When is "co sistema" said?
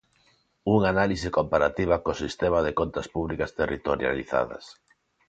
2.03-2.59